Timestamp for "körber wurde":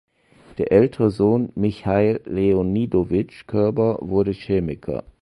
3.45-4.31